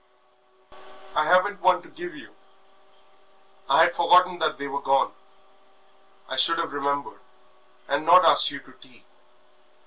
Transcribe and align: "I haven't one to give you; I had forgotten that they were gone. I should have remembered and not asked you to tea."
"I 1.15 1.25
haven't 1.25 1.61
one 1.61 1.83
to 1.83 1.87
give 1.87 2.15
you; 2.15 2.35
I 3.69 3.81
had 3.83 3.93
forgotten 3.93 4.39
that 4.39 4.57
they 4.57 4.65
were 4.67 4.81
gone. 4.81 5.13
I 6.27 6.37
should 6.37 6.57
have 6.57 6.73
remembered 6.73 7.19
and 7.87 8.03
not 8.03 8.25
asked 8.25 8.49
you 8.49 8.61
to 8.61 8.71
tea." 8.71 9.05